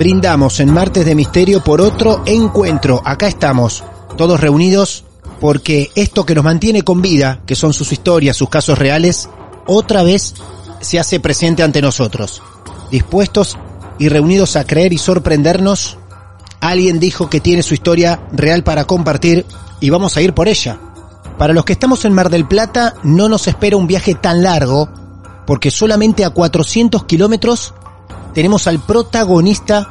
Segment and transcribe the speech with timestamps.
[0.00, 3.02] Brindamos en Martes de Misterio por otro encuentro.
[3.04, 3.84] Acá estamos,
[4.16, 5.04] todos reunidos,
[5.42, 9.28] porque esto que nos mantiene con vida, que son sus historias, sus casos reales,
[9.66, 10.36] otra vez
[10.80, 12.40] se hace presente ante nosotros.
[12.90, 13.58] Dispuestos
[13.98, 15.98] y reunidos a creer y sorprendernos,
[16.62, 19.44] alguien dijo que tiene su historia real para compartir
[19.80, 20.80] y vamos a ir por ella.
[21.36, 24.88] Para los que estamos en Mar del Plata, no nos espera un viaje tan largo,
[25.46, 27.74] porque solamente a 400 kilómetros
[28.34, 29.88] tenemos al protagonista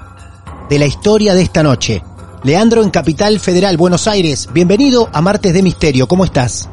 [0.69, 2.03] de la historia de esta noche.
[2.43, 4.49] Leandro en Capital Federal, Buenos Aires.
[4.53, 6.07] Bienvenido a Martes de Misterio.
[6.07, 6.69] ¿Cómo estás?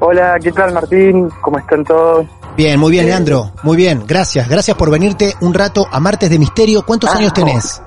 [0.00, 1.28] Hola, ¿qué tal Martín?
[1.42, 2.26] ¿Cómo están todos?
[2.56, 3.52] Bien, muy bien, Leandro.
[3.62, 4.48] Muy bien, gracias.
[4.48, 6.84] Gracias por venirte un rato a Martes de Misterio.
[6.86, 7.82] ¿Cuántos Ah, años tenés?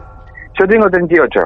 [0.60, 1.40] Yo tengo 38.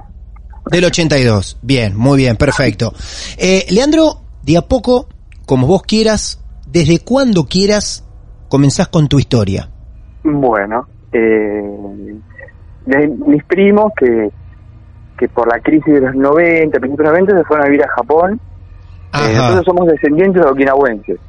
[0.69, 1.57] Del 82.
[1.61, 2.93] Bien, muy bien, perfecto.
[3.37, 5.07] Eh, Leandro, de a poco,
[5.45, 8.03] como vos quieras, desde cuando quieras,
[8.49, 9.69] comenzás con tu historia.
[10.23, 12.15] Bueno, eh,
[12.85, 14.29] de mis primos que,
[15.17, 17.83] que por la crisis de los 90, principios de los 90, se fueron a vivir
[17.85, 18.39] a Japón.
[19.13, 21.19] Eh, nosotros somos descendientes de okinawenses.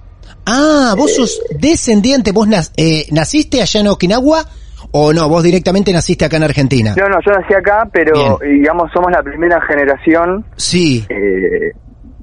[0.47, 4.45] Ah, vos sos descendiente, vos nas- eh, naciste allá en Okinawa
[4.93, 6.95] o no, vos directamente naciste acá en Argentina.
[6.97, 8.33] No, no, yo nací acá, pero Bien.
[8.43, 11.05] eh, digamos somos la primera generación Sí.
[11.09, 11.73] eh,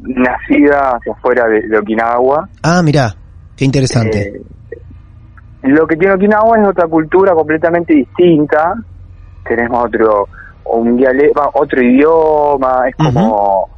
[0.02, 2.48] nacida hacia afuera de, de Okinawa.
[2.64, 3.16] Ah, mirá,
[3.56, 4.42] qué interesante.
[5.66, 8.74] Eh, lo que tiene Okinawa es otra cultura completamente distinta.
[9.48, 10.28] Tenemos otro
[10.66, 13.70] un diale- va, otro idioma, es como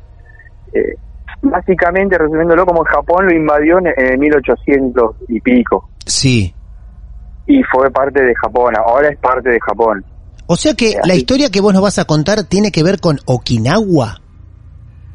[0.73, 0.95] eh,
[1.41, 6.53] básicamente resumiéndolo como Japón lo invadió en, en el 1800 y pico Sí.
[7.45, 10.03] y fue parte de Japón, ahora es parte de Japón.
[10.47, 13.19] O sea que la historia que vos nos vas a contar tiene que ver con
[13.25, 14.21] Okinawa.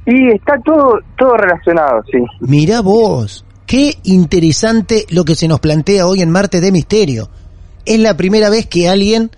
[0.04, 2.18] Y está todo todo relacionado, sí.
[2.40, 7.30] Mirá vos, qué interesante lo que se nos plantea hoy en Marte de Misterio.
[7.86, 9.30] Es la primera vez que alguien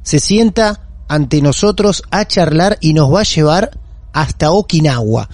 [0.00, 3.72] se sienta ante nosotros a charlar y nos va a llevar
[4.14, 5.28] hasta Okinawa.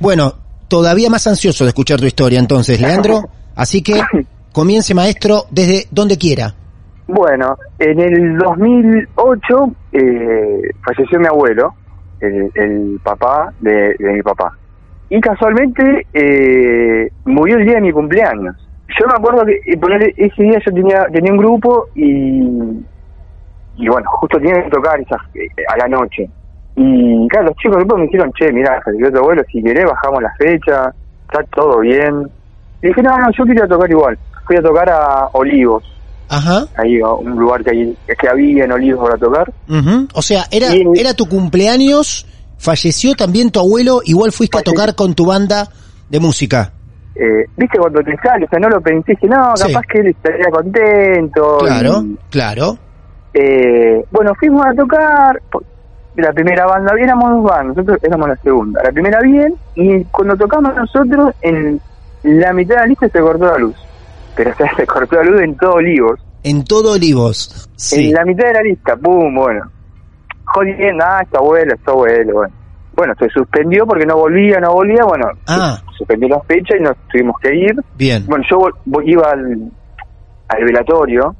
[0.00, 0.34] Bueno,
[0.68, 3.22] todavía más ansioso de escuchar tu historia entonces, Leandro.
[3.56, 4.02] Así que
[4.52, 6.54] comience maestro desde donde quiera.
[7.06, 11.72] Bueno, en el 2008 eh, falleció mi abuelo,
[12.20, 14.58] el, el papá de, de mi papá.
[15.10, 18.54] Y casualmente eh, murió el día de mi cumpleaños.
[18.88, 22.82] Yo me acuerdo que poner ese día yo tenía tenía un grupo y
[23.76, 26.28] y bueno, justo tenía que tocar esas, eh, a la noche.
[26.74, 29.84] Y claro, los chicos del grupo me dijeron, che, mirá, falleció tu abuelo, si querés
[29.84, 30.92] bajamos la fecha,
[31.26, 32.28] está todo bien.
[32.82, 34.18] Y dije, no, no, yo quería tocar igual.
[34.46, 35.84] Fui a tocar a Olivos,
[36.28, 36.64] Ajá.
[36.76, 39.52] ahí un lugar que, hay, que había en Olivos para tocar.
[39.68, 40.08] Ujú.
[40.14, 42.26] O sea, era, Y- era tu cumpleaños,
[42.58, 45.68] falleció también tu abuelo, igual fuiste a tocar con tu banda
[46.08, 46.72] de música.
[47.14, 49.72] Eh, Viste cuando te sale, o sea, no lo pensé, dije, no, Sí.
[49.72, 51.58] capaz que él estaría contento.
[51.58, 52.78] Claro, y, claro.
[53.34, 55.62] eh, bueno, fuimos a tocar, po-
[56.16, 58.80] la primera banda, éramos dos bandas, nosotros éramos la segunda.
[58.84, 61.80] La primera bien, y cuando tocamos nosotros, en
[62.22, 63.76] la mitad de la lista se cortó la luz.
[64.36, 66.20] Pero o sea, se cortó la luz en todo Olivos.
[66.44, 67.68] En todo Olivos.
[67.76, 68.08] Sí.
[68.08, 69.62] En la mitad de la lista, pum, bueno.
[70.54, 72.54] Jodiendo, ah, está abuelo, está abuelo, bueno.
[72.96, 75.78] Bueno, se suspendió porque no volvía, no volvía, bueno, Ah.
[75.96, 77.74] suspendió la fecha y nos tuvimos que ir.
[77.96, 78.24] Bien.
[78.26, 78.58] Bueno, yo
[79.04, 79.70] iba al,
[80.48, 81.34] al velatorio,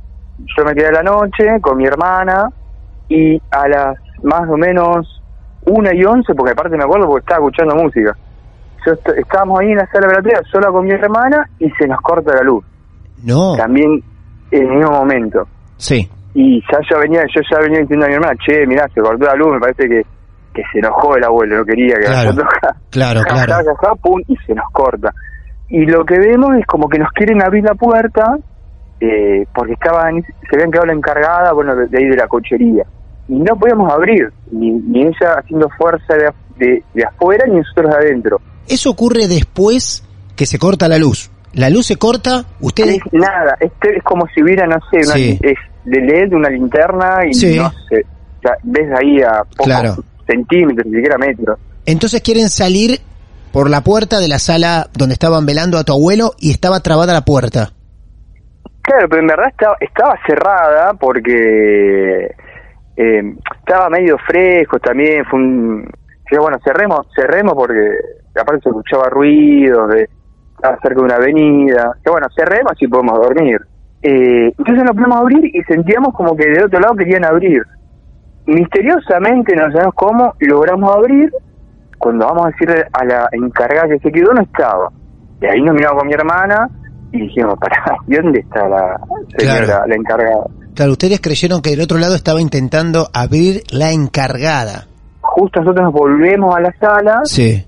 [0.57, 2.49] yo me quedé a la noche con mi hermana
[3.09, 5.21] y a las más o menos
[5.67, 8.17] una y once, porque aparte me acuerdo porque estaba escuchando música.
[8.87, 12.01] Yo est- estábamos ahí en la sala operatoria sola con mi hermana y se nos
[12.01, 12.65] corta la luz.
[13.25, 13.57] No.
[13.57, 14.01] También
[14.53, 15.49] en el mismo momento.
[15.77, 16.09] Sí.
[16.41, 19.25] Y ya yo venía, yo ya venía diciendo a mi hermana, che, mirá, se cortó
[19.27, 20.03] la luz, me parece que,
[20.55, 22.49] que se enojó el abuelo, no quería que Claro, nosotros
[22.91, 23.53] claro, Ja, claro.
[23.55, 25.13] ja, ja, ja, pum, y se nos corta.
[25.69, 28.39] Y lo que vemos es como que nos quieren abrir la puerta,
[29.01, 32.85] eh, porque estaban, se habían quedado la encargada, bueno, de, de ahí de la cochería.
[33.27, 36.31] Y no podíamos abrir, ni, ni ella haciendo fuerza de,
[36.65, 38.41] de, de afuera, ni nosotros de adentro.
[38.69, 40.05] Eso ocurre después
[40.37, 41.33] que se corta la luz.
[41.53, 42.99] La luz se corta, ustedes...
[42.99, 45.59] Es nada, este es como si hubiera, no sé, una, es
[45.89, 47.57] de LED, una linterna, y Sí.
[47.59, 48.03] no sé,
[48.39, 49.97] o sea, ves ahí a pocos Claro.
[50.27, 51.59] centímetros, ni siquiera metros.
[51.87, 53.01] Entonces quieren salir
[53.53, 57.13] por la puerta de la sala donde estaban velando a tu abuelo y estaba trabada
[57.15, 57.73] la puerta.
[58.83, 62.27] Claro, pero en verdad estaba, estaba cerrada porque
[62.97, 63.23] eh,
[63.59, 65.25] estaba medio fresco también.
[65.27, 65.91] Fue un.
[66.31, 67.81] Yo, bueno, cerremos, cerremos porque
[68.39, 70.09] aparte se escuchaba ruido, de,
[70.55, 71.93] estaba cerca de una avenida.
[72.05, 73.59] Que bueno, cerremos y podemos dormir.
[74.03, 77.63] Eh, entonces nos podemos abrir y sentíamos como que del otro lado querían abrir.
[78.47, 81.31] Misteriosamente, no sabemos cómo, logramos abrir.
[81.99, 84.89] Cuando vamos a decirle a la encargada que se quedó, no estaba.
[85.43, 86.69] Y ahí nos miramos con mi hermana
[87.13, 88.99] y dijimos, pará, ¿y dónde está la
[89.37, 89.87] señora, Claro.
[89.89, 90.45] la encargada?
[90.75, 94.87] Claro, ustedes creyeron que del otro lado estaba intentando abrir la encargada.
[95.21, 97.65] Justo nosotros nos volvemos a la sala, Sí.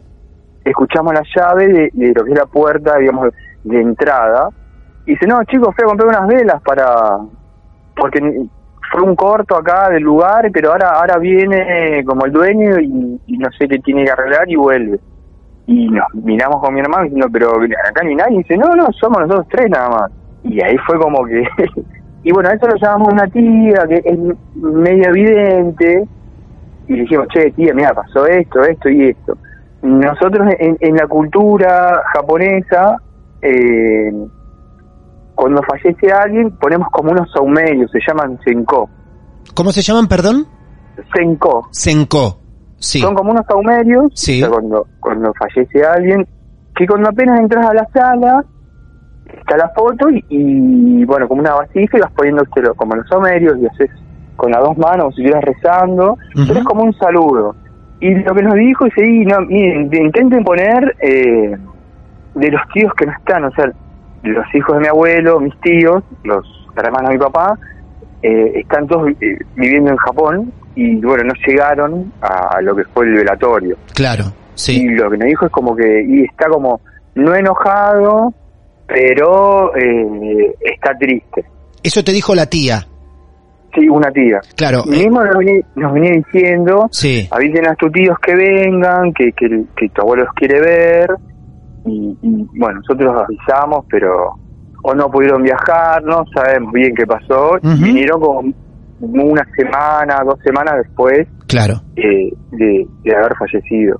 [0.64, 3.28] escuchamos la llave de, de lo que es la puerta, digamos,
[3.64, 4.48] de entrada.
[5.06, 7.18] Y dice, no, chicos, fui a comprar unas velas para...
[7.96, 8.20] Porque
[8.90, 13.38] fue un corto acá del lugar, pero ahora ahora viene como el dueño y, y
[13.38, 14.98] no sé qué tiene que arreglar y vuelve.
[15.66, 17.52] Y nos miramos con mi hermano diciendo, pero
[17.88, 18.34] acá ni nadie.
[18.34, 20.12] Y dice, no, no, somos nosotros tres nada más.
[20.42, 21.44] Y ahí fue como que...
[22.24, 24.18] y bueno, a eso lo llamamos una tía, que es
[24.56, 26.08] medio evidente.
[26.88, 29.38] Y dijimos, che, tía, mira, pasó esto, esto y esto.
[29.82, 32.96] Nosotros en, en la cultura japonesa,
[33.40, 34.12] eh,
[35.40, 38.90] cuando fallece alguien, ponemos como unos saumerios, se llaman senko.
[39.54, 40.46] ¿Cómo se llaman, perdón?
[41.14, 41.66] Senko.
[41.70, 42.38] Senko.
[42.76, 43.00] Sí.
[43.00, 44.42] Son como unos saumerios, Sí.
[44.46, 46.28] cuando, cuando fallece alguien,
[46.76, 48.44] que cuando apenas entras a la sala,
[49.24, 53.56] está la foto y, y, bueno, como una vasija y vas poniéndoselo como los saumerios
[53.60, 53.90] y haces
[54.36, 57.56] con las dos manos, como si estuvieras rezando, pero es como un saludo.
[58.00, 61.56] Y lo que nos dijo es, sí, no, miren, intenten poner eh,
[62.34, 63.72] de los tíos que no están, o sea,
[64.22, 66.46] los hijos de mi abuelo, mis tíos, los
[66.76, 67.58] hermanos de mi papá,
[68.22, 73.06] eh, están todos eh, viviendo en Japón y bueno, no llegaron a lo que fue
[73.06, 73.76] el velatorio.
[73.94, 74.24] Claro,
[74.54, 74.82] sí.
[74.82, 76.80] Y lo que nos dijo es como que y está como
[77.14, 78.32] no enojado,
[78.86, 81.44] pero eh, está triste.
[81.82, 82.86] Eso te dijo la tía.
[83.74, 84.40] Sí, una tía.
[84.56, 84.82] Claro.
[84.86, 87.28] Y eh, mismo nos venía, nos venía diciendo, sí.
[87.30, 91.10] avisen a tus tíos que vengan, que, que, que tu abuelo los quiere ver.
[91.90, 94.34] Y, y, bueno, nosotros los avisamos, pero
[94.82, 97.50] o no pudieron viajar, no sabemos bien qué pasó.
[97.62, 97.84] Ujú.
[97.84, 101.74] Vinieron como una semana, dos semanas después Claro.
[101.96, 103.98] eh, de, de haber fallecido.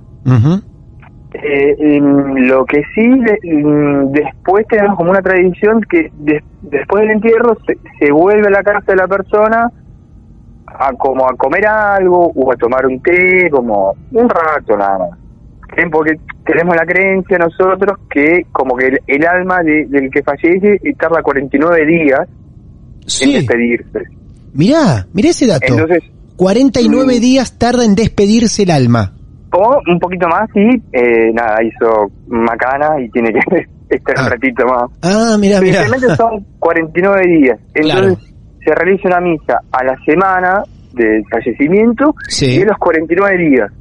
[1.33, 7.01] Eh, em, lo que sí, de- em, después tenemos como una tradición que de- después
[7.03, 9.69] del entierro se, se vuelve a la casa de la persona
[10.67, 15.19] a como a comer algo o a tomar un té, como un rato nada más.
[15.75, 15.89] ¿Ven?
[15.89, 16.13] Porque
[16.45, 21.21] tenemos la creencia nosotros que como que el, el alma de- del que fallece tarda
[21.21, 22.19] 49 días
[23.21, 23.99] en despedirse.
[24.53, 25.65] Mirá, mirá ese dato.
[25.67, 26.03] Entonces,
[26.35, 27.21] 49 mm.
[27.21, 29.13] días tarda en despedirse el alma.
[29.53, 33.39] o un poquito más y eh, nada, hizo macana y tiene que
[33.95, 34.23] estar Ah.
[34.25, 34.83] un ratito más.
[35.01, 35.85] Ah, mirá, mirá.
[36.15, 37.59] Son 49 días.
[37.75, 38.17] Entonces
[38.63, 42.45] se realiza una misa a la semana del fallecimiento Sí.
[42.55, 43.71] y de los 49 días.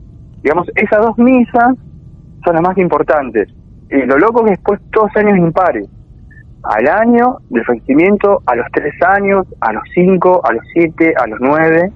[0.42, 1.74] Digamos, esas dos misas
[2.44, 3.48] son las más importantes.
[3.90, 5.86] Y lo loco que después todos años impares.
[6.62, 11.26] Al año del fallecimiento, a los 3 años, a los 5, a los 7, a
[11.26, 11.90] los 9,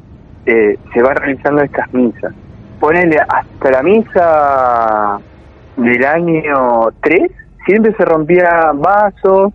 [0.47, 2.33] eh, se van realizando estas misas.
[2.81, 5.19] Ponele hasta la misa
[5.77, 7.31] del año 3,
[7.67, 9.53] siempre se rompían vasos,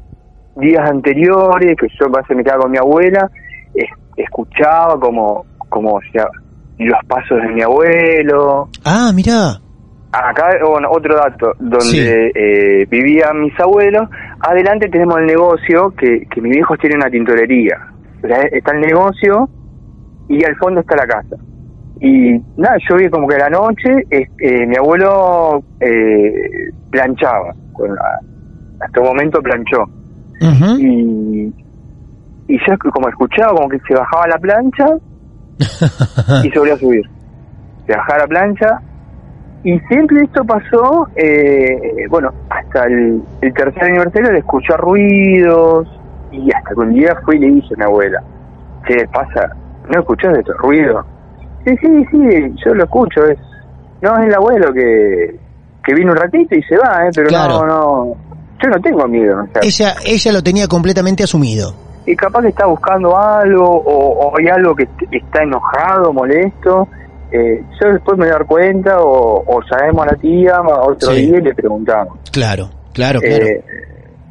[0.56, 3.30] días anteriores, que yo me quedaba con mi abuela,
[3.74, 6.28] es- escuchaba como, como sea,
[6.86, 8.70] los pasos de mi abuelo.
[8.86, 9.60] Ah, mirá.
[10.12, 12.00] Acá, bueno, otro dato, donde Sí.
[12.00, 14.10] eh, vivían mis abuelos,
[14.40, 17.78] adelante tenemos el negocio, que, que mis viejos tienen una tintorería.
[18.52, 19.48] Está el negocio
[20.28, 21.36] y al fondo está la casa.
[22.02, 27.54] Y nada, yo vi como que a la noche eh, eh, mi abuelo eh, planchaba,
[27.74, 27.90] con
[28.82, 29.84] hasta un momento planchó.
[30.80, 31.54] Y,
[32.48, 34.86] y yo como escuchaba como que se bajaba la plancha
[36.44, 37.02] y se volvía a subir.
[37.88, 38.80] de bajar a plancha.
[39.64, 41.78] Y siempre esto pasó, eh,
[42.10, 45.86] bueno, hasta el, el tercer aniversario de escuchar ruidos
[46.32, 48.24] y hasta que un día fui y le dije a mi abuela,
[48.88, 49.50] ¿qué pasa?
[49.90, 51.06] ¿No escuchás estos ruidos?
[51.66, 52.18] Sí, sí, sí,
[52.66, 53.38] yo lo escucho, es
[54.02, 55.38] no es el abuelo que,
[55.84, 57.10] que vino un ratito y se va, ¿eh?
[57.14, 57.66] pero Claro.
[57.66, 58.06] no, no,
[58.64, 59.42] yo no tengo miedo.
[59.44, 61.74] o sea, Ella, ella lo tenía completamente asumido.
[62.12, 66.88] Y capaz que está buscando algo o, o hay algo que est- está enojado, molesto.
[67.32, 70.92] Eh, yo después me voy a dar cuenta o, o sabemos a la tía o
[70.92, 71.28] otro Sí.
[71.28, 72.18] día y le preguntamos.
[72.32, 73.46] Claro, claro, claro.
[73.46, 73.64] Eh,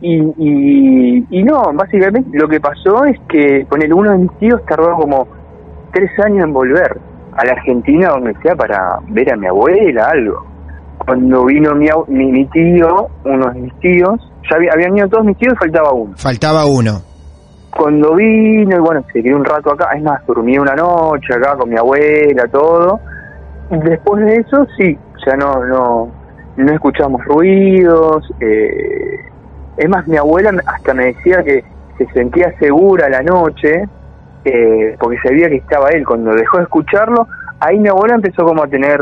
[0.00, 4.32] y, y, y no, básicamente lo que pasó es que con el uno de mis
[4.38, 5.26] tíos tardó como
[5.92, 6.98] tres años en volver
[7.36, 10.44] a la Argentina, donde sea, para ver a mi abuela, algo.
[10.98, 14.20] Cuando vino mi, mi, mi tío, uno de mis tíos,
[14.50, 16.14] ya había- habían ido todos mis tíos, faltaba uno.
[16.16, 17.00] Faltaba uno.
[17.78, 21.54] Cuando vino, y bueno, se quedó un rato acá, es más, dormí una noche acá
[21.56, 22.98] con mi abuela, todo.
[23.70, 26.10] Después de eso, sí, ya no, no,
[26.56, 28.24] no escuchamos ruidos.
[28.40, 29.20] Eh,
[29.76, 31.62] es más, mi abuela hasta me decía que
[31.98, 33.84] se sentía segura la noche,
[34.44, 36.04] eh, porque sabía que estaba él.
[36.04, 37.28] Cuando dejó de escucharlo,
[37.60, 39.00] ahí mi abuela empezó como a tener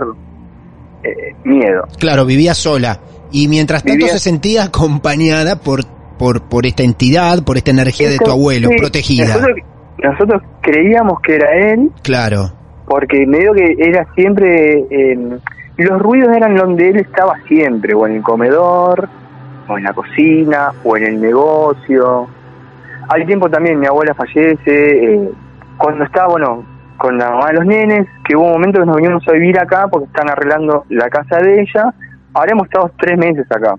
[1.03, 1.89] eh, miedo.
[1.99, 2.99] Claro, vivía sola.
[3.31, 5.81] Y mientras tanto Vivía- se sentía acompañada por,
[6.19, 9.27] por, por esta entidad, por esta energía de tu abuelo, sí, protegida.
[9.27, 9.57] Nosotros,
[10.03, 12.53] nosotros creíamos que era él, Claro,
[12.87, 15.39] porque medio que era siempre eh,
[15.77, 19.09] los ruidos eran donde él estaba siempre o en el comedor
[19.69, 22.29] o en la cocina o en el negocio.
[23.09, 25.31] Al tiempo también mi abuela fallece eh,
[25.77, 26.65] cuando estaba bueno
[26.97, 29.59] con la mamá de los nenes que hubo un momento que nos vinimos a vivir
[29.59, 31.93] acá porque están arreglando la casa de ella.
[32.33, 33.75] Ahora hemos estado tres meses acá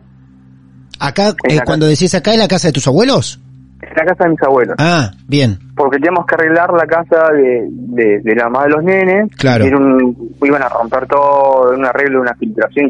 [0.99, 3.39] acá, eh, cuando decís acá, en la casa de tus abuelos.
[3.81, 7.67] en la casa de mis abuelos Ah, bien, porque teníamos que arreglar la casa de,
[7.69, 9.29] de, de la mamá de los nenes.
[9.37, 9.65] Claro.
[9.65, 12.89] Era un- iban a romper todo, un arreglo, una filtración.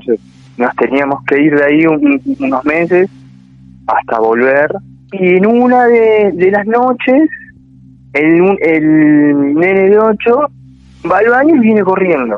[0.57, 3.09] nos teníamos que ir de ahí un- unos meses
[3.87, 4.69] hasta volver.
[5.11, 7.29] Y en una de, de las noches,
[8.13, 10.39] el, el nene de 8
[11.09, 12.37] va al baño y viene corriendo.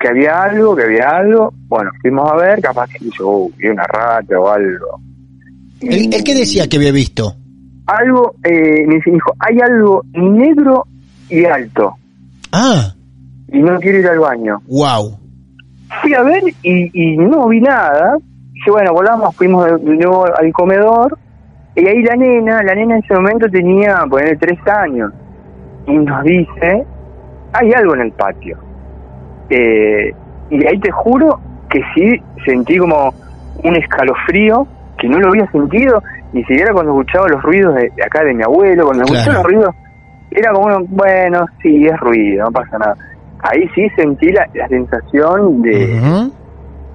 [0.00, 1.52] Que había algo, que había algo.
[1.66, 5.00] Bueno, fuimos a ver, capaz que hizo, "Uh, vi una rata o algo.
[5.80, 7.34] ¿El, el qué decía que había visto?
[7.86, 10.84] algo, eh, me dijo, hay algo negro
[11.30, 11.94] y alto
[12.52, 12.92] Ah,
[13.50, 14.60] y no quiero ir al baño.
[14.68, 15.18] wow.
[16.02, 18.18] Fui a ver y, y no vi nada.
[18.52, 21.16] Dije, bueno, volvamos, fuimos de, nuevo al comedor
[21.76, 25.10] y ahí la nena, la nena en ese momento tenía, poner tres años
[25.86, 26.84] y nos dice,
[27.54, 28.58] hay algo en el patio.
[29.50, 30.12] Eh,
[30.50, 31.38] y ahí te juro
[31.70, 33.12] que sí sentí como
[33.64, 34.66] un escalofrío
[34.98, 36.02] que no lo había sentido
[36.32, 39.18] ni siquiera cuando escuchaba los ruidos de, de acá de mi abuelo, cuando Claro.
[39.20, 39.74] escuchaba los ruidos,
[40.30, 42.94] era como, uno, bueno, sí, es ruido, no pasa nada.
[43.40, 46.30] Ahí sí sentí la, la sensación de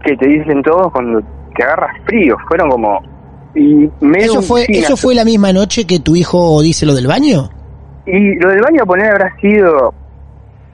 [0.03, 1.21] que te dicen todos cuando
[1.55, 3.01] te agarras frío, fueron como...
[3.55, 4.65] Y ¿Eso fue.
[4.67, 7.49] ¿Eso fue la misma noche que tu hijo dice lo del baño?
[8.05, 9.93] Y lo del baño poner habrá sido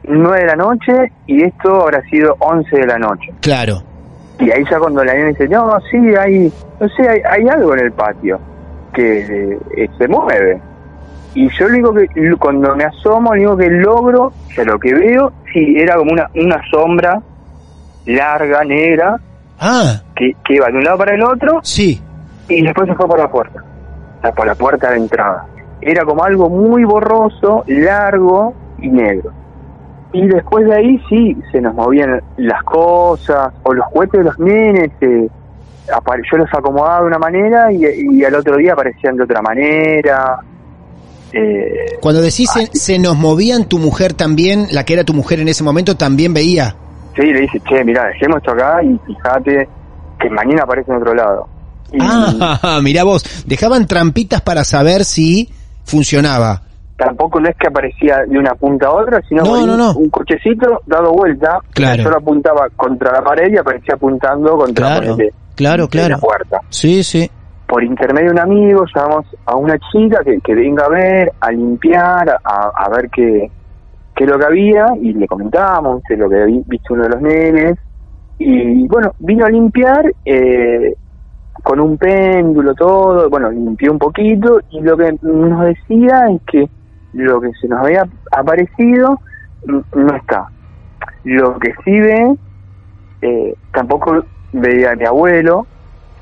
[0.03, 3.33] 9 de la noche y esto habrá sido 11 de la noche.
[3.41, 3.83] Claro.
[4.39, 7.73] Y ahí ya cuando la nena dice, no, sí, hay, no sé, hay, hay algo
[7.73, 8.39] en el patio
[8.93, 10.61] que eh, se mueve.
[11.35, 14.79] Y yo lo único que, cuando me asomo, lo único que logro, o sea, lo
[14.79, 17.21] que veo, sí, era como una, una sombra
[18.05, 19.19] larga, negra,
[19.59, 22.01] Ah, que, que iba de un lado para el otro sí.
[22.47, 23.61] y después se fue por la puerta,
[24.17, 25.45] o sea, por la puerta de entrada.
[25.81, 29.31] Era como algo muy borroso, largo y negro.
[30.13, 34.39] Y después de ahí sí, se nos movían las cosas, o los juguetes de los
[34.39, 35.27] nenes, eh,
[36.31, 40.39] yo los acomodaba de una manera y, y al otro día aparecían de otra manera.
[41.31, 45.39] Eh, Cuando decís se, se nos movían, tu mujer también, la que era tu mujer
[45.39, 46.75] en ese momento, también veía.
[47.15, 49.67] sí, le dice, che, mira, dejemos esto acá y fíjate
[50.19, 51.47] que mañana aparece en otro lado.
[51.91, 55.49] Y, Ah, mirá vos, dejaban trampitas para saber si
[55.85, 56.63] funcionaba.
[56.99, 59.93] Tampoco no es que aparecía de una punta a otra, sino No, un, no.
[59.93, 61.59] un cochecito dado vuelta.
[61.73, 62.03] Claro.
[62.03, 66.17] Yo lo apuntaba contra la pared y aparecía apuntando contra Claro, ponele, claro, la claro.
[66.19, 66.59] puerta.
[66.69, 67.29] Sí, sí.
[67.67, 71.51] Por intermedio de un amigo llamamos a una chica que, que venga a ver, a
[71.51, 73.49] limpiar, a, a ver qué,
[74.15, 77.03] qué es lo que había y le comentábamos qué es lo que había visto uno
[77.03, 77.77] de los nenes.
[78.39, 80.93] Y bueno, vino a limpiar eh,
[81.63, 86.69] con un péndulo, todo, bueno, limpió un poquito y lo que nos decía es que
[87.13, 89.19] lo que se nos había aparecido
[89.65, 90.47] no está.
[91.23, 92.35] Lo que sí ve,
[93.21, 94.23] eh, tampoco
[94.53, 95.67] veía a mi abuelo,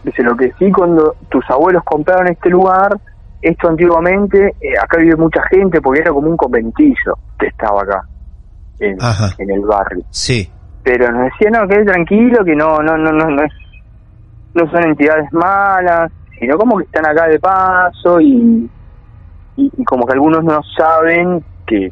[0.04, 2.98] dice lo que sí cuando tus abuelos compraron este lugar,
[3.42, 8.04] esto antiguamente, eh, acá vive mucha gente porque era como un conventillo que estaba acá,
[8.80, 8.98] en,
[9.50, 10.04] el barrio.
[10.10, 10.50] Sí.
[10.84, 13.54] pero nos decía no, quede tranquilo, que no, no, no, no, no es,
[14.56, 18.70] no son entidades malas, sino como que están acá de paso y,
[19.58, 21.92] y, y como que algunos no saben que,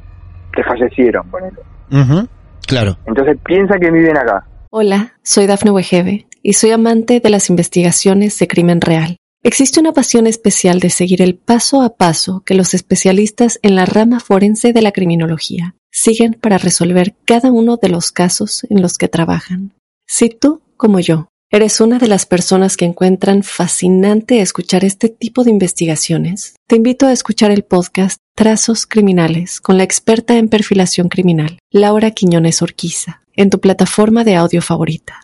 [0.54, 1.58] que fallecieron, ponele.
[1.92, 2.28] Ujú,
[2.68, 2.98] Claro.
[3.06, 4.46] Entonces piensa que viven acá.
[4.72, 9.18] Hola, soy Dafne Wegebe y soy amante de las investigaciones de crimen real.
[9.44, 13.86] Existe una pasión especial de seguir el paso a paso que los especialistas en la
[13.86, 18.98] rama forense de la criminología siguen para resolver cada uno de los casos en los
[18.98, 19.74] que trabajan.
[20.08, 25.46] Si tú, como yo, eres una de las personas que encuentran fascinante escuchar este tipo
[25.46, 31.08] de investigaciones, te invito a escuchar el podcast Trazos Criminales con la experta en perfilación
[31.08, 35.22] criminal, Laura Quiñones Orquiza, en tu plataforma de audio favorita.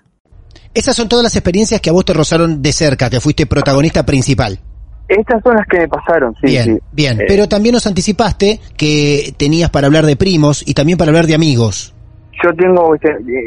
[0.73, 4.05] Esas son todas las experiencias que a vos te rozaron de cerca, que fuiste protagonista
[4.05, 4.57] principal.
[5.09, 6.79] Estas son las que me pasaron, sí, bien, sí.
[6.93, 7.19] bien.
[7.19, 11.27] Eh, Pero también nos anticipaste que tenías para hablar de primos y también para hablar
[11.27, 11.93] de amigos.
[12.41, 12.99] yo tengo, eh,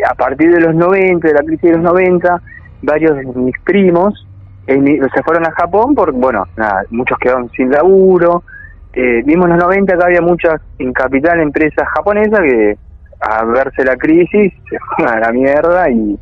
[0.07, 2.43] a partir de los 90, de la crisis de los 90,
[2.85, 4.27] varios de mis primos
[4.67, 8.45] emi- se fueron a Japón porque, bueno, nada, muchos quedaron sin laburo.
[8.93, 10.93] Eh, vimos en los 90 que había muchas en
[11.41, 12.77] empresas japonesas que
[13.21, 16.19] a verse la crisis se fueron a la mierda y,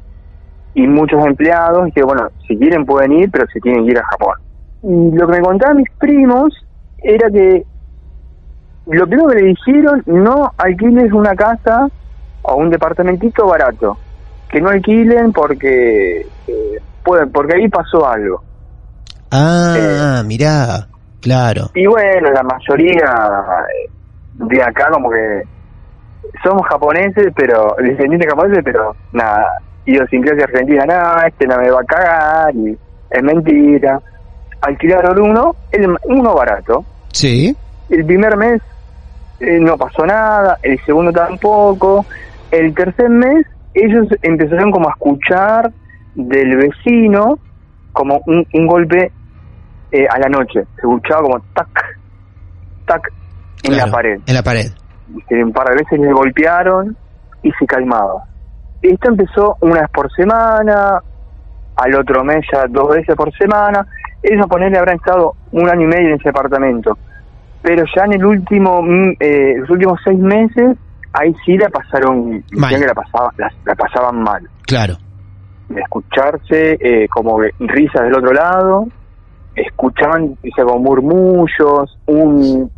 [0.75, 3.99] y muchos empleados y que, bueno, si quieren pueden ir, pero se tienen que ir
[3.99, 4.35] a Japón.
[4.83, 6.53] Y lo que me contaban mis primos
[6.99, 7.65] era que
[8.87, 11.89] lo primero que le dijeron, no alquiles una casa
[12.43, 13.99] o un departamentito barato.
[14.53, 18.43] Que no alquilen porque eh, pueden, porque ahí pasó algo.
[19.31, 20.87] Ah, mirá,
[21.21, 21.71] claro.
[21.75, 23.07] Y bueno, la mayoría
[23.75, 23.91] eh,
[24.35, 25.43] de acá como que
[26.43, 31.85] somos japoneses, pero descendientes japoneses, pero nada, idiosincrasia argentina, nada, este no me va a
[31.85, 32.77] cagar, y
[33.11, 34.01] es mentira.
[34.61, 36.85] Alquilaron uno, el, uno barato.
[37.13, 37.57] Sí.
[37.89, 38.61] El primer mes
[39.41, 42.05] eh, no pasó nada, el segundo tampoco.
[42.51, 45.73] El tercer mes ellos empezaron como a escuchar
[46.15, 47.39] del vecino
[47.93, 49.13] como un, un golpe
[49.93, 50.65] eh, a la noche.
[50.75, 51.99] Se escuchaba como tac,
[52.87, 53.13] tac
[53.65, 54.21] en claro, la pared.
[54.27, 54.67] En la pared.
[55.19, 56.97] Este, un par de veces le golpearon
[57.43, 58.25] y se calmaba.
[58.81, 61.01] Esto empezó una vez por semana,
[61.77, 63.87] al otro mes ya dos veces por semana.
[64.23, 66.97] Ellos a ponerle habrán estado un año y medio en ese apartamento.
[67.63, 70.77] Pero ya en el último, mm, eh, los últimos seis meses,
[71.13, 72.71] ahí sí la pasaron, Mal.
[72.79, 74.49] que la, pasaba, la, la pasaban mal.
[74.67, 74.95] Claro.
[75.69, 78.87] De escucharse eh, como risas del otro lado,
[79.55, 82.71] escuchaban dice, como murmullos, un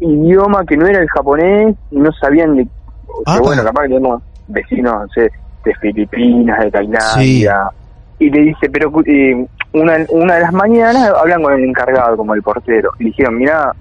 [0.00, 2.62] idioma que no era el japonés y no sabían de...
[2.62, 3.40] o sea, Ah.
[3.42, 5.30] bueno, capaz que tenemos vecinos, no sé,
[5.64, 7.70] de Filipinas, de Tailandia.
[8.18, 12.34] Y le dice, pero eh, una, una de las mañanas hablan con el encargado, como
[12.34, 12.90] el portero.
[12.98, 13.72] Y le dijeron, mira,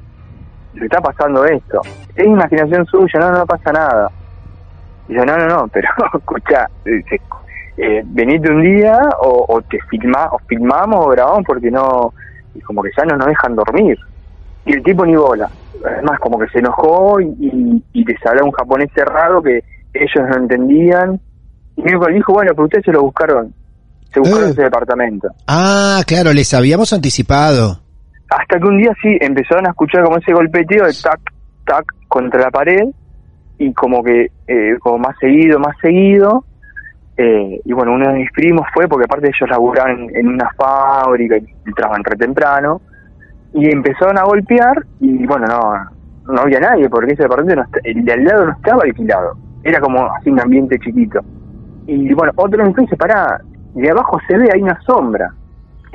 [0.78, 1.82] se está pasando esto.
[2.16, 4.10] Es imaginación suya, no, no pasa nada.
[5.08, 6.68] Y yo, no, no, no, pero escucha,
[7.78, 12.14] eh, venite un día o, o te filma, o filmamos o grabamos porque no,
[12.54, 13.98] y como que ya no nos dejan dormir.
[14.66, 15.50] Y el tipo ni bola.
[15.86, 20.28] Además, como que se enojó y, y, y les hablaba un japonés cerrado que ellos
[20.30, 21.20] no entendían.
[21.76, 23.54] Y me dijo, bueno, pero ustedes se lo buscaron.
[24.14, 24.52] Se buscaron Eh.
[24.52, 25.28] ese departamento.
[25.48, 27.80] Ah, claro, les habíamos anticipado.
[28.30, 31.20] Hasta que un día sí empezaron a escuchar como ese golpeteo de tac,
[32.08, 32.88] contra la pared
[33.58, 36.46] y como que eh, como más seguido, más seguido.
[37.18, 40.50] Eh, y bueno, uno de mis primos fue, porque aparte ellos laburaban en, en una
[40.58, 42.82] fábrica y entraban re temprano,
[43.54, 48.04] y empezaron a golpear y bueno, no, no había nadie porque ese departamento, no el
[48.04, 51.22] de al lado no estaba alquilado, era como así un ambiente chiquito.
[51.88, 53.40] Y bueno, otro primos dice, pará,
[53.74, 55.34] de abajo se ve, hay una sombra.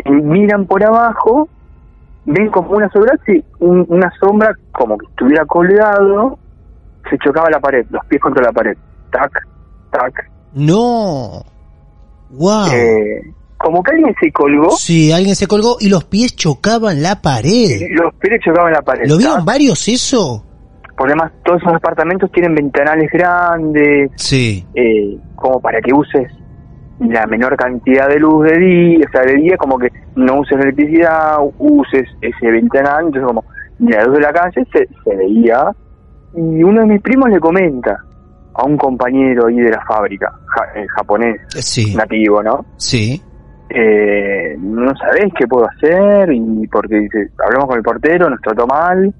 [0.04, 1.48] Y miran por abajo
[2.24, 6.38] ven como una sombra, sí, un- una sombra como que estuviera colgado,
[7.08, 8.76] se chocaba la pared, los pies contra la pared,
[9.10, 9.32] tac,
[9.90, 10.30] tac.
[10.54, 11.42] No.
[12.30, 12.66] Wow.
[12.72, 13.22] Eh,
[13.58, 17.80] como que alguien se colgó, Sí, alguien se colgó y los pies chocaban la pared.
[17.92, 19.06] los pies chocaban la pared.
[19.08, 19.44] ¿Lo vieron tac.
[19.46, 20.44] varios eso?
[20.96, 24.64] Porque además todos esos apartamentos tienen ventanales grandes, Sí.
[24.74, 26.30] eh, como para que uses
[27.00, 30.58] la menor cantidad de luz de día, o sea, de día como que no uses
[30.58, 33.44] electricidad, uses ese ventanal, entonces como
[33.78, 35.64] la luz de la calle se, se veía.
[36.34, 37.98] Y uno de mis primos le comenta
[38.54, 41.94] a un compañero ahí de la fábrica, ja- eh, japonés, Sí.
[41.96, 42.64] nativo, ¿no?
[42.76, 43.20] Sí.
[43.70, 48.66] Eh, no sabés qué puedo hacer y porque dice, hablamos con el portero, nos trató
[48.66, 49.12] mal.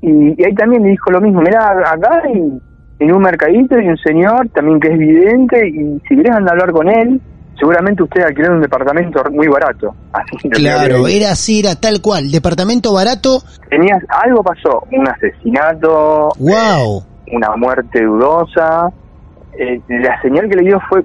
[0.00, 2.52] Y, y ahí también le dijo lo mismo, mirá, acá hay,
[3.02, 6.52] en un mercadito hay un señor también que es vidente y si querés andar a
[6.52, 7.20] hablar con él,
[7.58, 9.94] seguramente usted alquiló un departamento muy barato.
[10.12, 12.30] Así Claro, era así, era tal cual.
[12.30, 13.38] Departamento barato.
[13.68, 17.02] Tenías, algo pasó, un asesinato, Wow.
[17.32, 18.88] una muerte dudosa,
[19.58, 21.02] eh, la señal que le dio fue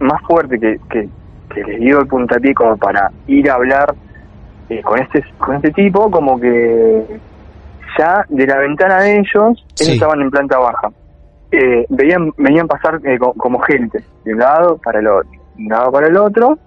[0.00, 1.08] más fuerte que, que,
[1.54, 3.94] que le dio el puntapié como para ir a hablar
[4.68, 7.04] eh, con este con este tipo, como que
[7.98, 9.84] ya de la ventana de ellos, Sí.
[9.84, 10.88] ellos estaban en planta baja.
[11.50, 15.62] Eh, veían venían pasar eh, co- como gente, de un lado para el otro, de
[15.64, 16.58] un lado para el otro,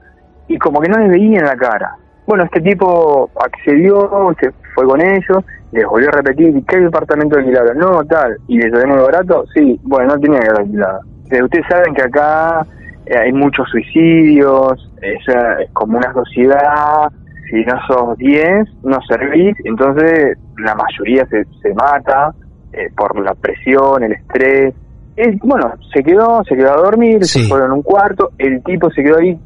[0.47, 1.91] y como que no les veían la cara.
[2.25, 7.37] Bueno, este tipo accedió, se fue con ellos, les volvió a repetir, ¿y qué departamento
[7.37, 7.77] alquilaron?
[7.77, 9.45] No, tal, ¿y les muy barato?
[9.53, 10.99] Sí, bueno, no tenía que haber alquilado.
[11.29, 12.65] Eh, ustedes saben que acá
[13.05, 17.09] eh, hay muchos suicidios, es, eh, es como una sociedad,
[17.49, 22.31] si no sos 10, no servís, entonces la mayoría se, se mata
[22.77, 24.73] eh, por la presión, el estrés.
[25.15, 27.41] Es, bueno, se quedó, se quedó a dormir, Sí.
[27.41, 29.37] se fueron a un cuarto, el tipo se quedó ahí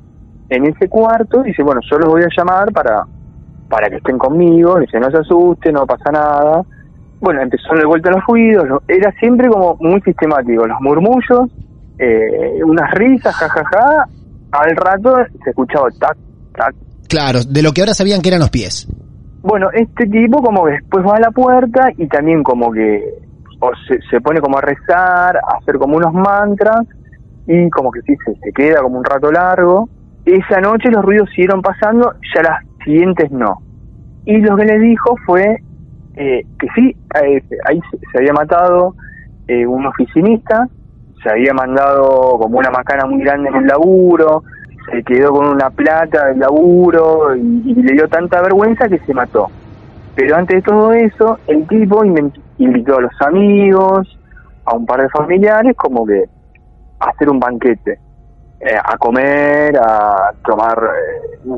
[0.50, 3.04] en ese cuarto y dice, bueno, yo los voy a llamar para,
[3.70, 6.62] para que estén conmigo, dice, no se asusten, no pasa nada.
[7.22, 11.50] Bueno, empezó de vuelta los ruidos, era siempre como muy sistemático, los murmullos,
[12.00, 14.06] eh, unas risas, jajaja,
[14.52, 16.18] al rato se escuchaba tac,
[16.54, 16.76] tac.
[17.08, 18.88] Claro, de lo que ahora sabían que eran los pies.
[19.44, 23.02] Bueno, este tipo como que después va a la puerta y también como que
[23.62, 26.82] o se, se pone como a rezar, a hacer como unos mantras
[27.48, 29.88] y como que sí, se, se queda como un rato largo.
[30.26, 33.58] Esa noche los ruidos siguieron pasando, ya las siguientes no.
[34.26, 35.58] Y lo que le dijo fue
[36.16, 36.96] eh, que sí,
[37.66, 37.80] ahí
[38.12, 38.96] se, había matado
[39.48, 40.68] eh, un oficinista,
[41.24, 44.44] se había mandado como una macana muy grande en el laburo,
[44.92, 49.14] se quedó con una plata del laburo y, y le dio tanta vergüenza que se
[49.14, 49.48] mató.
[50.16, 54.08] Pero antes de todo eso, el tipo invent- invitó a los amigos,
[54.66, 56.24] a un par de familiares, como que
[57.00, 58.00] a hacer un banquete,
[58.60, 61.50] eh, a comer, a tomar eh,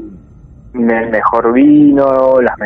[0.75, 2.65] el mejor vino, las me-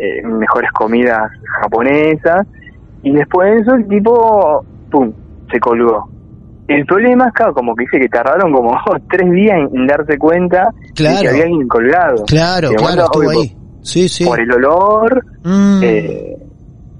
[0.00, 2.46] eh, mejores comidas japonesas,
[3.02, 5.12] y después de eso el tipo, ¡pum!,
[5.52, 6.08] se colgó.
[6.66, 8.70] El problema es que como que dice que tardaron como
[9.10, 12.24] tres días en, darse cuenta de que había alguien colgado.
[12.26, 13.56] Claro, claro, estuvo ahí.
[13.82, 14.24] Sí, sí.
[14.24, 15.80] Por el olor, Mm.
[15.82, 16.36] eh,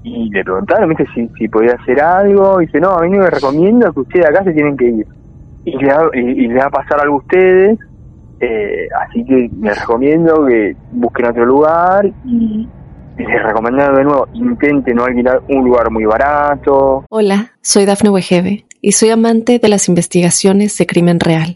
[0.05, 0.95] y le preguntaron.
[1.13, 4.43] Si, si podía hacer algo, y dice, no, a mí me recomiendo que ustedes acá
[4.43, 5.07] se tienen que ir.
[5.65, 7.79] Y le va, y, y va a pasar algo a ustedes,
[8.39, 12.67] eh, así que les recomiendo que busquen otro lugar y
[13.17, 17.05] les recomiendo de nuevo, intenten no alquilar un lugar muy barato.
[17.09, 21.55] Hola, soy Dafne Wegebe y soy amante de las investigaciones de crimen real.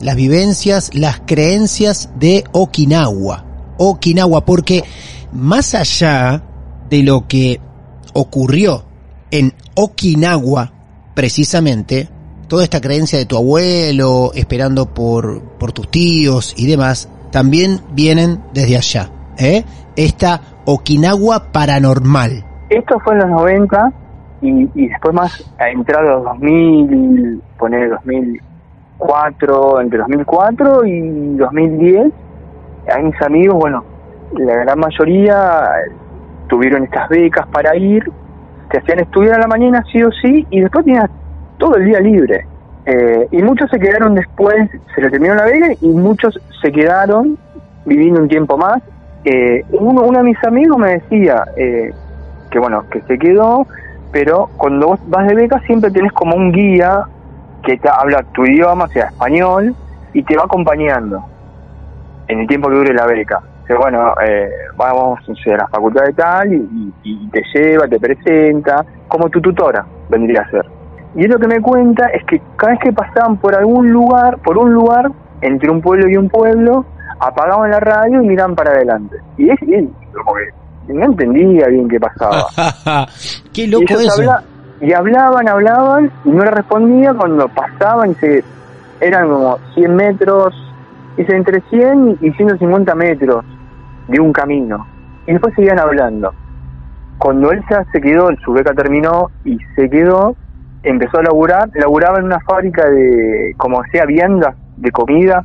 [0.00, 3.44] las vivencias, las creencias de Okinawa.
[3.78, 4.84] Okinawa, porque
[5.32, 6.42] más allá
[6.88, 7.60] de lo que
[8.12, 8.84] ocurrió
[9.30, 10.72] en Okinawa,
[11.14, 12.08] precisamente,
[12.48, 18.40] toda esta creencia de tu abuelo, esperando por, por tus tíos y demás, también vienen
[18.52, 19.10] desde allá.
[19.38, 19.64] ¿eh?
[19.96, 22.44] Esta Okinawa paranormal.
[22.70, 23.92] Esto fue en los 90
[24.42, 27.90] y, y después más a entrar a los 2000, poner
[28.98, 32.12] 2004, entre 2004 y 2010,
[32.94, 33.84] a mis amigos, bueno,
[34.36, 35.92] la gran mayoría eh,
[36.48, 38.10] tuvieron estas becas para ir,
[38.70, 41.10] te hacían estudiar a la mañana sí o sí y después tenías
[41.58, 42.46] todo el día libre.
[42.86, 47.38] Eh, y muchos se quedaron después, se le terminó la beca y muchos se quedaron
[47.84, 48.82] viviendo un tiempo más.
[49.24, 51.92] Eh, uno, uno de mis amigos me decía eh,
[52.50, 53.66] que bueno, que se quedó,
[54.10, 57.04] pero cuando vos vas de beca siempre tenés como un guía
[57.68, 59.74] que te habla tu idioma, o sea, español,
[60.14, 61.22] y te va acompañando
[62.26, 63.38] en el tiempo que dure la beca.
[63.60, 66.56] Dice, bueno, eh, vamos no sé, a la facultad de tal y,
[67.02, 70.64] y- y te lleva, te presenta, como tu tutora vendría a ser.
[71.14, 74.38] Y él lo que me cuenta es que cada vez que pasaban por algún lugar,
[74.42, 75.10] por un lugar,
[75.42, 76.86] entre un pueblo y un pueblo,
[77.20, 79.16] apagaban la radio y miraban para adelante.
[79.36, 80.34] Y es como
[80.86, 82.46] que no entendía bien qué pasaba.
[83.52, 84.12] Qué loco eso.
[84.20, 84.42] habla-
[84.80, 88.44] y hablaban, hablaban, y no le respondía cuando pasaban, y se,
[89.00, 90.54] eran como 100 metros,
[91.16, 93.44] dice, entre 100 y 150 metros
[94.08, 94.86] de un camino.
[95.26, 96.32] Y después seguían hablando.
[97.18, 100.36] Cuando él ya se quedó, su beca terminó y se quedó,
[100.84, 105.44] empezó a laburar, laburaba en una fábrica de, como sea, viandas de comida,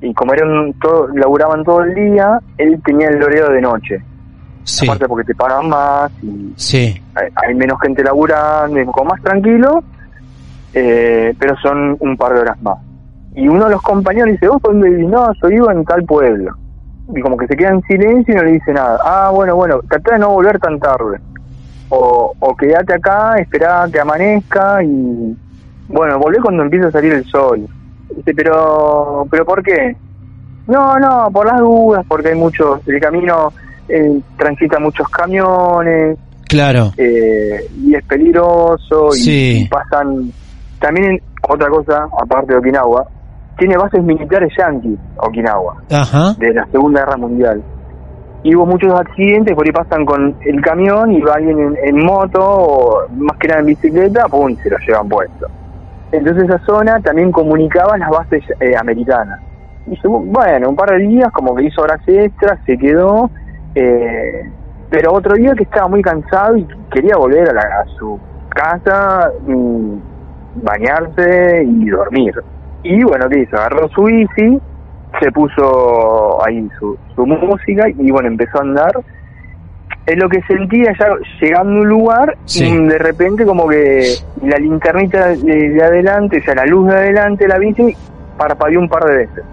[0.00, 4.04] y como eran todo, laburaban todo el día, él tenía el loreo de noche.
[4.64, 7.00] Sí, Aparte porque te pagan más y sí.
[7.14, 9.84] hay, hay menos gente laburando, es como más tranquilo,
[10.72, 12.78] eh, pero son un par de horas más.
[13.34, 15.08] Y uno de los compañeros dice, ¿vos dónde vivís?
[15.08, 16.56] No, yo vivo en tal pueblo.
[17.14, 18.98] Y como que se queda en silencio y no le dice nada.
[19.04, 21.18] Ah, bueno, bueno, trata de no volver tan tarde.
[21.90, 25.36] O, o quédate acá, esperá que amanezca y...
[25.88, 27.68] Bueno, volvé cuando empiece a salir el sol.
[28.16, 29.94] Dice, pero, pero ¿por qué?
[30.66, 33.52] No, no, por las dudas, porque hay muchos, el camino
[33.88, 36.18] eh, transita muchos camiones,
[36.48, 36.92] Claro.
[36.96, 39.62] eh, y es peligroso y, Sí.
[39.64, 40.30] y pasan
[40.78, 41.18] también
[41.48, 43.04] otra cosa aparte de Okinawa
[43.58, 46.34] tiene bases militares yanquis Okinawa Ajá.
[46.38, 47.62] de la Segunda Guerra Mundial
[48.42, 52.04] y hubo muchos accidentes por ahí pasan con el camión y va alguien en, en
[52.04, 55.46] moto o más que nada en bicicleta pum se lo llevan puesto
[56.12, 59.40] entonces esa zona también comunicaba las bases eh, americanas
[59.86, 63.30] y bueno un par de días como que hizo horas extras se quedó
[63.74, 64.50] eh,
[64.90, 68.18] pero otro día que estaba muy cansado y quería volver a, la- a su
[68.50, 69.30] casa,
[70.62, 72.34] bañarse y dormir.
[72.82, 73.56] Y bueno, ¿qué hizo?
[73.56, 74.60] Agarró su bici,
[75.20, 78.92] se puso ahí su, su música y bueno, empezó a andar.
[80.06, 81.08] Es lo que sentía ya
[81.40, 82.70] llegando a un lugar, Sí.
[82.70, 84.02] mm, de repente como que
[84.42, 87.96] la linternita de, de adelante, o sea, la luz de adelante de la bici,
[88.36, 89.44] parpadeó un par de veces.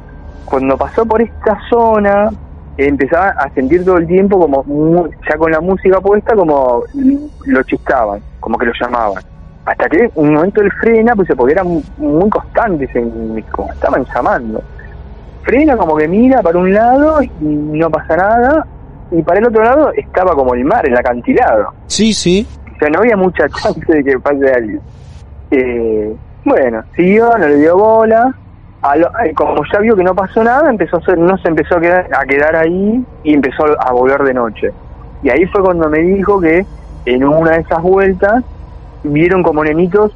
[0.43, 2.29] Cuando pasó por esta zona,
[2.77, 6.84] empezaba a sentir todo el tiempo como ya con la música puesta como
[7.45, 9.23] lo chistaban, como que lo llamaban.
[9.65, 14.05] Hasta que un momento él frena, pues porque eran mu- muy constantes, en, como estaban
[14.13, 14.62] llamando.
[15.43, 18.65] Frena como que mira para un lado y no pasa nada,
[19.12, 21.67] y para el otro lado estaba como el mar, el acantilado.
[21.88, 22.47] Sí, sí.
[22.75, 24.81] O sea, no había mucha chance de que pase alguien.
[25.51, 28.34] Eh, bueno, siguió, no le dio bola.
[28.82, 31.50] A lo- eh, como ya vio que no pasó nada, empezó a ser, no se
[31.50, 34.70] empezó a quedar, a quedar ahí y empezó a volver de noche.
[35.22, 36.65] Y ahí fue cuando me dijo que
[37.06, 38.44] en una de esas vueltas
[39.04, 40.12] vieron como nenitos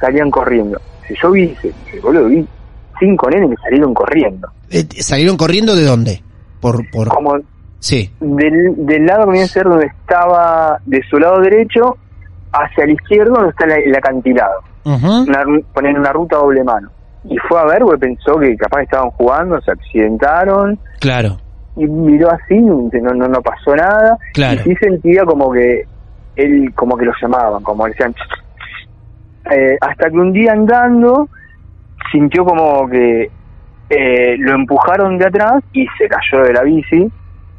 [0.00, 0.80] salían corriendo.
[1.08, 1.56] Si yo vi,
[2.02, 2.46] boludo, vi
[3.00, 4.48] cinco nenes que salieron corriendo.
[4.70, 6.22] Eh, ¿Salieron corriendo de dónde?
[6.60, 7.08] Por, por...
[7.08, 7.36] Como
[7.78, 8.10] Sí.
[8.20, 11.96] del, del lado que viene a ser donde estaba, de su lado derecho,
[12.52, 14.60] hacia la izquierda donde está la- el acantilado.
[14.84, 15.22] Ujú.
[15.28, 16.88] una, poner una ruta doble mano.
[17.28, 21.36] Y fue a ver, porque pensó que capaz estaban jugando, se accidentaron, Claro.
[21.76, 24.60] y miró así, no, no, no pasó nada, Claro.
[24.60, 25.82] y sí sentía como que
[26.36, 28.14] él, como que lo llamaban, como decían.
[29.50, 31.28] Eh, hasta que un día andando,
[32.12, 33.30] sintió como que
[33.90, 37.10] eh, lo empujaron de atrás y se cayó de la bici,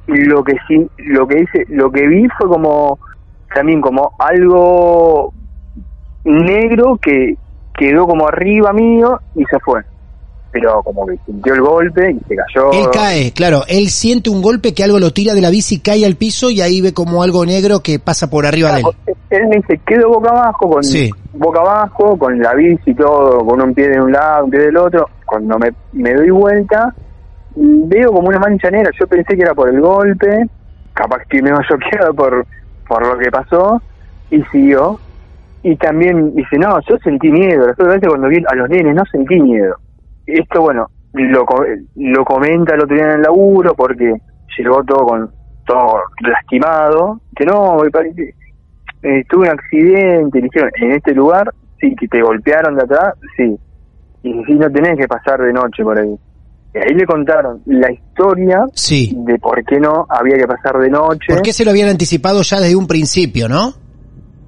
[0.07, 2.99] y lo que sí, lo que hice, lo que vi fue como,
[3.53, 5.33] también como algo
[6.23, 7.35] negro que
[7.77, 9.81] quedó como arriba mío y se fue.
[10.51, 12.71] Pero como que sintió el golpe y se cayó.
[12.71, 16.05] Él cae, claro, él siente un golpe que algo lo tira de la bici, cae
[16.05, 18.85] al piso y ahí ve como algo negro que pasa por arriba de él.
[19.29, 21.11] Él me dice, quedo boca abajo, con Sí.
[21.33, 24.61] boca abajo, con la bici y todo, con un pie de un lado, un pie
[24.61, 25.07] del otro.
[25.25, 26.95] Cuando me, me doy vuelta,
[27.55, 28.89] veo como una mancha negra.
[28.97, 30.45] Yo pensé que era por el golpe,
[30.93, 32.47] capaz que me había choqueado por,
[32.87, 33.81] por lo que pasó,
[34.31, 34.97] y siguió.
[35.63, 37.65] Y también dice, no, yo sentí miedo.
[37.67, 39.75] Veces cuando vi a los nenes, no sentí miedo.
[40.25, 41.45] Esto, bueno, lo,
[41.95, 44.13] lo comenta el otro día en el laburo porque
[44.57, 45.31] llegó todo con
[45.65, 47.19] todo lastimado.
[47.35, 48.33] Que no, me parece,
[49.03, 53.13] eh, tuve un accidente, le dijeron, en este lugar, sí, que te golpearon de atrás,
[53.35, 53.55] sí.
[54.23, 56.15] Y sí, no tenés que pasar de noche por ahí.
[56.73, 59.15] Y ahí le contaron la historia Sí.
[59.25, 61.27] de por qué no había que pasar de noche.
[61.33, 63.73] ¿Por qué se lo habían anticipado ya desde un principio, no?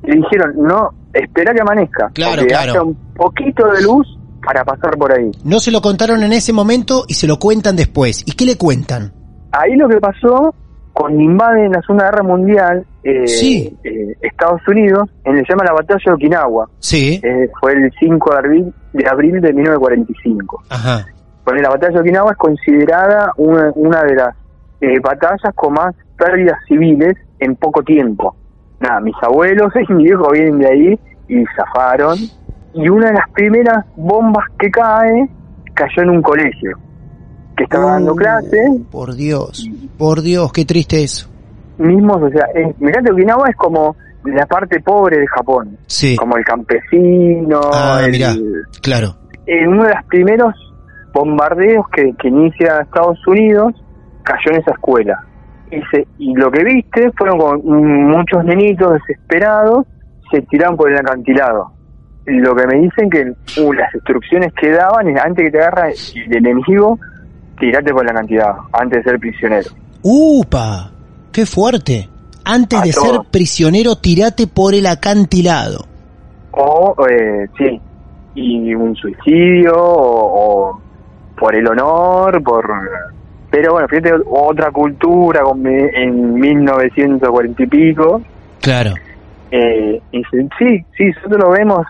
[0.03, 2.09] Le dijeron, no, espera que amanezca.
[2.13, 2.71] Claro, claro.
[2.71, 4.07] haya un poquito de luz
[4.45, 5.29] para pasar por ahí.
[5.43, 8.23] No se lo contaron en ese momento y se lo cuentan después.
[8.25, 9.11] ¿Y qué le cuentan?
[9.51, 10.53] Ahí lo que pasó,
[10.93, 13.77] cuando invaden la Segunda Guerra Mundial, eh, Sí.
[13.83, 17.19] eh, Estados Unidos, en le llama la batalla de Okinawa, Sí.
[17.23, 20.63] eh, fue el 5 de abril, de abril de 1945.
[20.69, 21.05] Ajá.
[21.45, 24.35] Bueno, la batalla de Okinawa es considerada una, una de las
[24.81, 28.35] eh, batallas con más pérdidas civiles en poco tiempo.
[28.79, 32.17] Nada, mis abuelos y mi viejo vienen de ahí y zafaron.
[32.73, 35.27] Y una de las primeras bombas que cae
[35.73, 36.77] cayó en un colegio
[37.57, 38.57] que estaba dando Uh, clase.
[38.91, 39.69] Por Dios.
[39.97, 41.29] Por Dios, qué triste eso.
[41.77, 45.77] Mismos, o sea, es, mirá que Okinawa es como la parte pobre de Japón.
[45.87, 46.15] Sí.
[46.15, 47.59] Como el campesino.
[47.73, 48.33] Ah, el- mirá.
[48.81, 49.15] Claro.
[49.45, 50.53] en uno de los primeros
[51.13, 53.73] bombardeos que, que inicia Estados Unidos,
[54.23, 55.19] cayó en esa escuela.
[55.71, 57.61] Y, se- y lo que viste fueron con
[58.09, 59.85] muchos nenitos desesperados,
[60.31, 61.71] se tiraron por el acantilado.
[62.25, 65.89] Lo que me dicen que uh, las instrucciones que daban es antes que te agarra
[65.89, 66.99] el enemigo,
[67.59, 69.69] tirate por el acantilado, antes de ser prisionero.
[70.03, 70.91] ¡Upa!
[71.31, 72.07] ¡Qué fuerte!
[72.45, 75.85] Antes A de ser prisionero, tirate por el acantilado.
[76.51, 77.79] O, eh, sí,
[78.35, 80.81] y un suicidio, o, o
[81.37, 82.65] por el honor, por
[83.51, 88.21] pero bueno, fíjate otra cultura con- en 1940 y pico.
[88.61, 88.91] Claro.
[89.51, 90.23] Eh, y
[90.57, 91.85] sí, sí, nosotros lo vemos,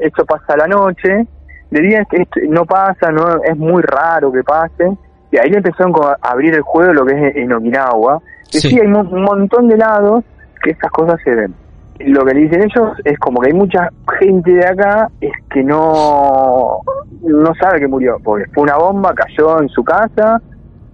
[0.00, 1.26] esto pasa a la noche,
[1.70, 2.06] de día
[2.48, 4.90] no pasa, no es muy raro que pase.
[5.32, 8.20] Y ahí le empezaron a abrir el juego lo que es en Okinawa.
[8.50, 8.70] Que Sí.
[8.70, 10.24] sí, hay un montón de lados
[10.62, 11.54] que estas cosas se ven.
[12.00, 15.62] Lo que le dicen ellos es como que hay mucha gente de acá es que
[15.62, 16.80] no
[17.22, 20.40] no sabe que murió, porque fue una bomba, cayó en su casa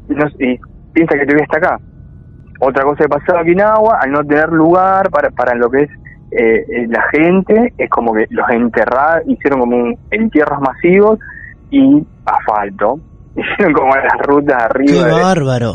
[0.09, 0.59] no- y
[0.93, 1.81] piensa que todavía está acá.
[2.61, 5.91] Otra cosa que pasó en Okinawa, al no tener lugar para, para lo que es
[6.31, 11.19] eh, eh, la gente, es como que los enterraron, hicieron como un- entierros masivos
[11.71, 12.99] y asfalto.
[13.37, 15.07] Hicieron como las rutas Qué arriba.
[15.07, 15.73] de- bárbaro.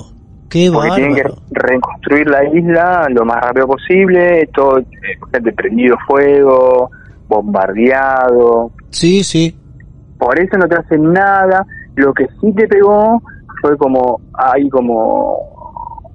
[0.49, 6.89] Qué porque tienen que reconstruir la isla lo más rápido posible, todo eh, prendido fuego,
[7.29, 8.71] bombardeado.
[8.89, 9.55] Sí, sí.
[10.17, 11.65] Por eso no te hacen nada.
[11.95, 13.21] Lo que sí te pegó
[13.61, 15.37] fue como, hay como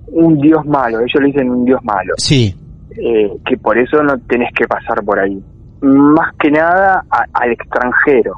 [0.09, 2.55] un dios malo, ellos le dicen un dios malo, Sí.
[2.91, 5.43] eh, que por eso no tenés que pasar por ahí.
[5.83, 8.37] Más que nada a- al extranjero.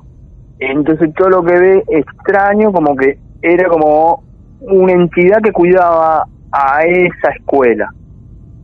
[0.58, 4.22] Entonces todo lo que ve extraño como que era como
[4.60, 7.88] una entidad que cuidaba a esa escuela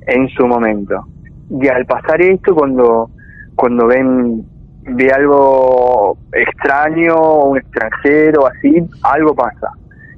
[0.07, 1.05] en su momento.
[1.51, 3.11] Y al pasar esto, cuando,
[3.55, 4.45] cuando ven
[4.87, 9.69] ve algo extraño, un extranjero, así, algo pasa.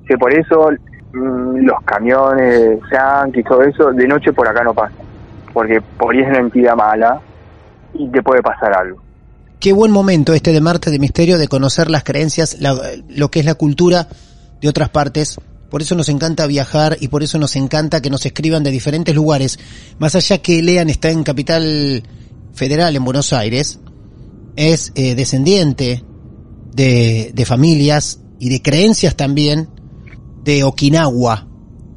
[0.06, 0.70] Que por eso
[1.12, 4.94] mm, los camiones, yanquis, todo eso, de noche por acá no pasa.
[5.52, 7.20] Porque por ahí es una entidad mala
[7.94, 9.02] y te puede pasar algo.
[9.58, 13.40] Qué buen momento este de Martes de Misterio de conocer las creencias, la- lo que
[13.40, 14.06] es la cultura
[14.60, 15.38] de otras partes.
[15.70, 19.14] Por eso nos encanta viajar y por eso nos encanta que nos escriban de diferentes
[19.14, 19.58] lugares.
[19.98, 22.02] Más allá que Lean está en Capital
[22.52, 23.80] Federal, en Buenos Aires,
[24.54, 26.04] es eh, descendiente
[26.72, 29.68] de, de familias y de creencias también
[30.46, 31.46] de Okinawa.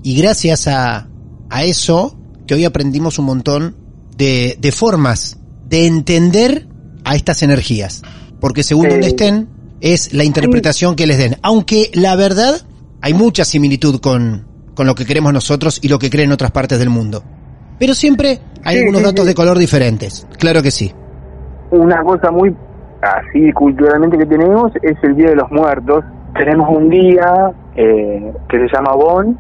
[0.03, 1.07] Y gracias a,
[1.49, 3.75] a eso, que hoy aprendimos un montón
[4.17, 6.67] de, de formas de entender
[7.05, 8.01] a estas energías.
[8.41, 8.91] Porque según Sí.
[8.91, 9.49] donde estén,
[9.81, 11.37] es la interpretación que les den.
[11.41, 12.55] Aunque la verdad,
[13.01, 16.79] hay mucha similitud con, con lo que creemos nosotros y lo que creen otras partes
[16.79, 17.23] del mundo.
[17.79, 20.27] Pero siempre hay Sí, algunos sí, datos de color diferentes.
[20.37, 20.91] Claro que sí.
[21.71, 22.53] una cosa muy
[23.01, 26.03] así culturalmente que tenemos es el Día de los Muertos.
[26.37, 29.37] Tenemos un día eh, que se llama Bon,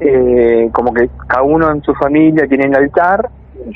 [0.00, 3.28] eh, como que cada uno en su familia tiene el altar.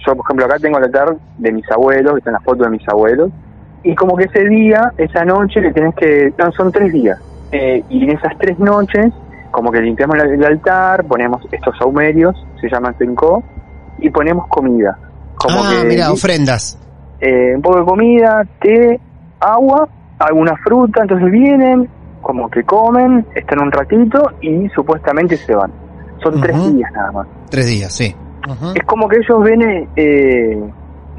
[0.06, 2.70] Yo, por ejemplo, acá tengo el altar de mis abuelos, que están las fotos de
[2.70, 3.30] mis abuelos.
[3.82, 6.32] Y como que ese día, esa noche, le tenés que...
[6.38, 7.18] No, son tres días.
[7.52, 9.06] Eh, y en esas tres noches,
[9.50, 13.42] como que limpiamos la- el altar, ponemos estos saumerios, se llaman Senko,
[13.98, 14.96] y ponemos comida.
[15.36, 16.76] Como ah, que mira, ofrendas.
[17.20, 19.00] eh, un poco de comida, té,
[19.40, 21.88] agua, alguna fruta, entonces vienen,
[22.20, 25.72] como que comen, están un ratito y supuestamente se van.
[26.22, 27.26] Son tres días nada más.
[27.50, 28.14] Tres días, sí.
[28.74, 30.70] Es como que ellos ven eh,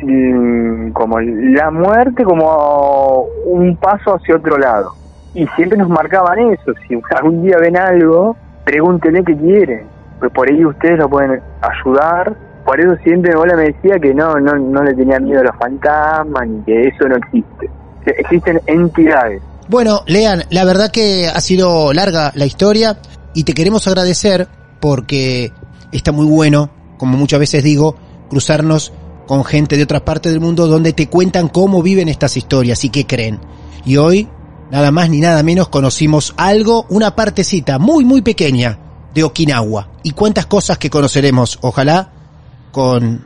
[0.02, 4.94] mm, como la muerte como un paso hacia otro lado.
[5.34, 8.36] Y siempre nos marcaban eso, si algún día ven algo,
[8.66, 9.86] pregúntenle qué quieren,
[10.20, 12.36] pues por ahí ustedes lo pueden ayudar.
[12.66, 15.44] Por eso siempre mi abuela me decía que no, no, no le tenía miedo a
[15.44, 17.70] los fantasmas, ni que eso no existe.
[18.04, 19.42] Que existen entidades.
[19.70, 23.00] Bueno, Lean, la verdad que ha sido larga la historia
[23.36, 24.48] y te queremos agradecer
[24.82, 25.54] porque
[25.92, 27.96] está muy bueno, como muchas veces digo,
[28.32, 28.92] cruzarnos
[29.28, 32.90] con gente de otras partes del mundo donde te cuentan cómo viven estas historias y
[32.90, 33.40] qué creen.
[33.86, 34.28] Y hoy,
[34.72, 38.80] nada más ni nada menos, conocimos algo, una partecita muy, muy pequeña
[39.14, 39.92] de Okinawa.
[40.02, 42.12] Y cuántas cosas que conoceremos, ojalá,
[42.72, 43.24] con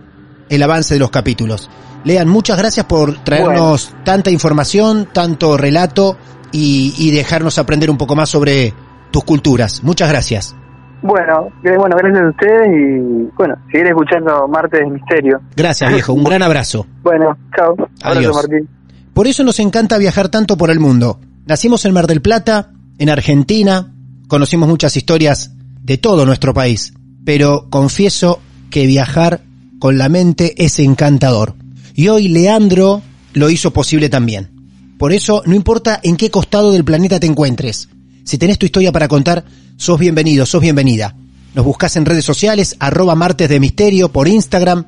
[0.49, 1.69] el avance de los capítulos.
[2.03, 6.17] Lean, muchas gracias por traernos tanta información, tanto relato
[6.51, 8.73] y, y dejarnos aprender un poco más sobre
[9.11, 9.83] tus culturas.
[9.83, 10.55] Muchas gracias.
[11.03, 15.41] Bueno, eh, bueno, gracias a ustedes y bueno, seguir escuchando Martes de Misterio.
[15.55, 16.13] Gracias, viejo.
[16.13, 16.87] Un gran abrazo.
[17.03, 17.75] Bueno, chao.
[18.01, 18.35] Abrazo, Adiós.
[18.35, 18.69] Martín.
[19.13, 21.19] Por eso nos encanta viajar tanto por el mundo.
[21.45, 23.93] Nacimos en Mar del Plata, en Argentina,
[24.29, 25.51] conocimos muchas historias
[25.81, 26.93] de todo nuestro país,
[27.25, 28.39] pero confieso
[28.71, 29.41] que viajar
[29.79, 31.55] con la mente es encantador.
[31.93, 33.01] Y hoy Leandro
[33.33, 34.49] lo hizo posible también.
[34.97, 37.89] Por eso, no importa en qué costado del planeta te encuentres,
[38.23, 39.43] si tenés tu historia para contar,
[39.75, 41.15] sos bienvenido, sos bienvenida.
[41.53, 44.85] Nos buscas en redes sociales, arroba martes de misterio, por Instagram,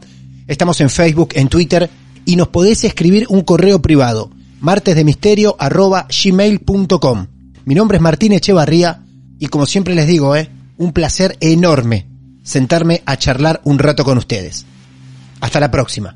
[0.48, 1.90] estamos en Facebook, en Twitter,
[2.24, 4.32] y nos podés escribir un correo privado,
[4.62, 5.58] martesdemisterio.
[7.66, 9.04] Mi nombre es Martín Echevarría,
[9.38, 12.08] y como siempre les digo, eh, un placer enorme
[12.44, 14.66] sentarme a charlar un rato con ustedes.
[15.42, 16.16] Hasta la próxima.